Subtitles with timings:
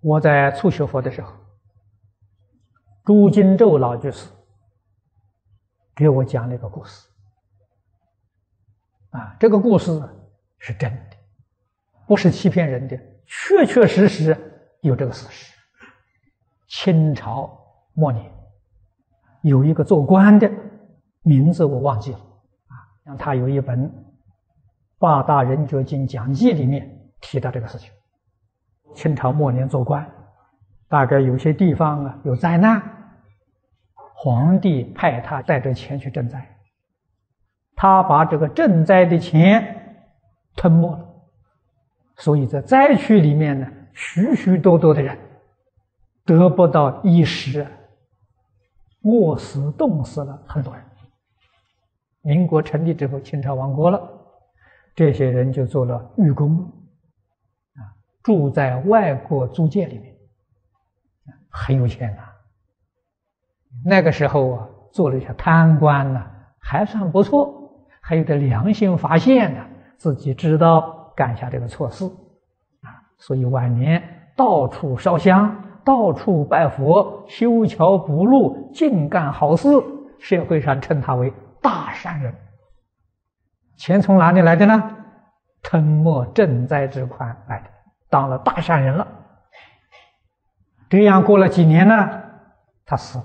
[0.00, 1.32] 我在初学佛的时候，
[3.04, 4.28] 朱金洲老居士
[5.94, 7.08] 给我讲了一个故事。
[9.10, 10.00] 啊，这个故事
[10.58, 11.16] 是真的，
[12.06, 14.36] 不是欺骗人的，确确实实
[14.82, 15.52] 有这个事实。
[16.68, 17.58] 清朝
[17.94, 18.30] 末年，
[19.42, 20.48] 有一个做官的，
[21.22, 22.18] 名字我忘记了。
[22.18, 23.90] 啊，让他有一本
[24.98, 27.90] 《八大人觉经讲义》里面提到这个事情。
[28.94, 30.08] 清朝末年做官，
[30.88, 32.82] 大概有些地方啊有灾难，
[34.14, 36.44] 皇帝派他带着钱去赈灾，
[37.76, 40.06] 他把这个赈灾的钱
[40.56, 41.06] 吞没了，
[42.16, 45.16] 所以在灾区里面呢，许许多多的人
[46.24, 47.66] 得不到衣食，
[49.02, 50.84] 饿死、冻死了很多人。
[52.22, 54.00] 民国成立之后，清朝亡国了，
[54.94, 56.68] 这些人就做了狱工。
[58.28, 60.14] 住在外国租界里面，
[61.48, 62.22] 很有钱呐。
[63.86, 66.22] 那个时候啊，做了一些贪官呢，
[66.60, 69.64] 还算不错，还有点良心发现呢，
[69.96, 72.04] 自己知道干下这个错事
[72.82, 79.70] 啊，所以晚年到处烧香，到处拜佛，修桥补路，尽干好事，
[80.18, 82.34] 社会上称他为大善人。
[83.78, 84.96] 钱从哪里来的呢？
[85.62, 87.77] 吞没赈灾之款来的。
[88.10, 89.06] 当了大善人了，
[90.88, 92.22] 这样过了几年呢，
[92.84, 93.24] 他死了。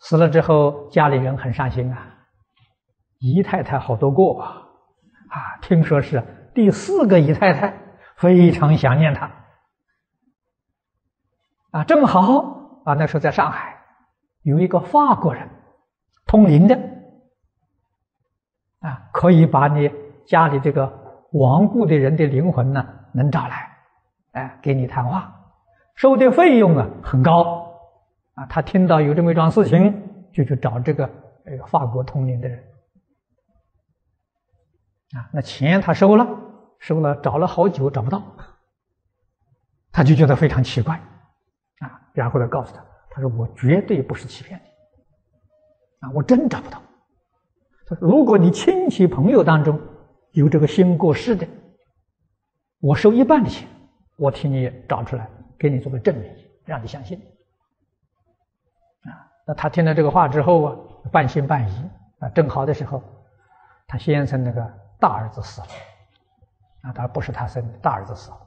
[0.00, 1.98] 死了之后，家里人很伤心啊，
[3.18, 4.68] 姨太太好多个啊，
[5.28, 6.22] 啊，听说是
[6.54, 7.76] 第四个姨太太
[8.16, 9.30] 非常想念他，
[11.72, 13.82] 啊，正好啊，那时候在上海
[14.42, 15.50] 有一个法国人，
[16.26, 16.76] 通灵的，
[18.80, 19.90] 啊，可以把你
[20.26, 22.94] 家里这个亡故的人的灵魂呢。
[23.10, 23.70] 能找来，
[24.32, 25.34] 哎，给你谈话，
[25.94, 27.72] 收的费用啊很高，
[28.34, 31.10] 啊，他听到有这么一桩事情，就去找这个
[31.46, 32.58] 这个法国通灵的人，
[35.16, 36.28] 啊，那钱他收了，
[36.78, 38.22] 收了，找了好久找不到，
[39.90, 40.94] 他就觉得非常奇怪，
[41.80, 46.80] 啊，然后呢告诉他，他说我绝对不是欺骗你，啊，我真找不到，
[47.86, 49.80] 他说如果你亲戚朋友当中
[50.32, 51.46] 有这个新过世的。
[52.80, 53.68] 我收一半的钱，
[54.16, 55.28] 我替你找出来，
[55.58, 56.32] 给你做个证明，
[56.64, 57.18] 让你相信。
[59.02, 59.10] 啊，
[59.46, 60.76] 那他听了这个话之后啊，
[61.10, 61.90] 半信半疑。
[62.20, 63.00] 啊，正好的时候，
[63.86, 64.60] 他先生那个
[64.98, 65.68] 大儿子死了，
[66.82, 68.38] 啊，他不是他生的，大儿子死了，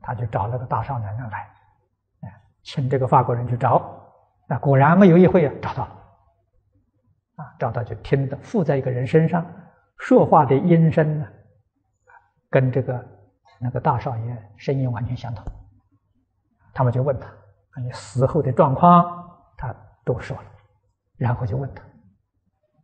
[0.00, 1.50] 他就找了个大少奶奶来，
[2.62, 3.92] 请这个法国人去找，
[4.46, 5.90] 那果然没有一会啊，找到了，
[7.38, 9.44] 啊，找到就听得附在一个人身上，
[10.02, 11.26] 说话的音声呢，
[12.50, 13.02] 跟这个。
[13.64, 15.44] 那个大少爷声音完全相同，
[16.74, 17.28] 他们就问他
[17.80, 19.24] ：“你死后的状况？”
[19.56, 19.72] 他
[20.04, 20.42] 都说了，
[21.16, 21.84] 然后就问他：“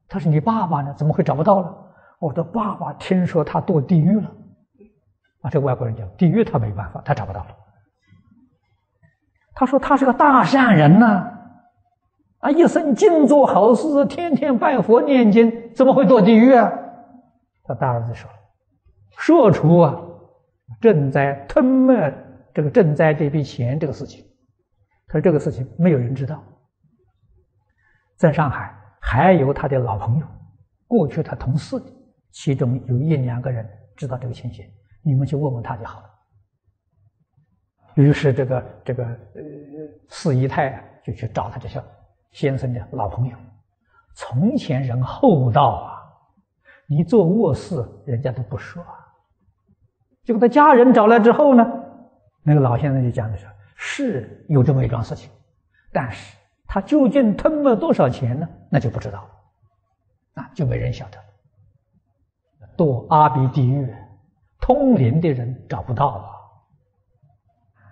[0.06, 0.94] 他说你爸爸呢？
[0.96, 1.76] 怎么会找不到了？”
[2.20, 4.30] 我的爸爸听说他堕地狱了。
[5.40, 7.56] 啊，这个外国人讲地狱他没办法，他找不到了。
[9.52, 11.28] 他说他是个大善人呐，
[12.38, 16.70] 啊，一生尽做好事，天天拜佛念经，怎么会堕地狱啊？
[17.68, 18.28] 他大儿子说
[19.16, 20.02] ：“说出啊。”
[20.82, 21.94] 赈灾吞没
[22.52, 24.22] 这个赈灾这笔钱这个事情，
[25.06, 26.44] 他说这个事情没有人知道。
[28.16, 30.26] 在上海还有他的老朋友，
[30.86, 31.82] 过去他同事，
[32.32, 34.62] 其中有一两个人知道这个情形，
[35.02, 36.10] 你们去问问他就好了。
[37.94, 39.42] 于是这个这个呃
[40.10, 41.82] 四姨太啊就去找他这些
[42.32, 43.36] 先生的老朋友。
[44.14, 45.97] 从前人厚道啊，
[46.88, 48.82] 你做卧事人家都不说。
[50.24, 51.64] 结果他家人找来之后呢，
[52.42, 55.30] 那个老先生就讲的说，是有这么一桩事情，
[55.92, 58.48] 但是他究竟吞没多少钱呢？
[58.70, 61.24] 那就不知道了，啊，就没人晓得了。
[62.76, 63.94] 堕阿鼻地狱，
[64.60, 66.30] 通灵的人找不到啊。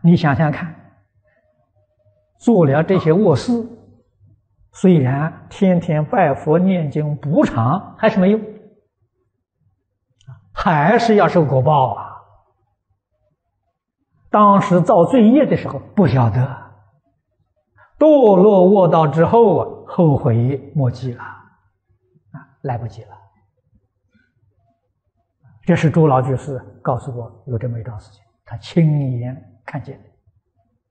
[0.03, 0.75] 你想想看，
[2.39, 3.67] 做了这些卧事，
[4.73, 8.41] 虽然天天拜佛念经补偿，还是没用，
[10.67, 12.17] 还是要受果报啊。
[14.31, 16.41] 当时造罪业的时候不晓得，
[18.01, 23.17] 堕落卧道之后啊，后悔莫及了，啊，来不及了。
[25.63, 30.01] 这是朱老居士告诉我有这么一段事情，他亲眼看见。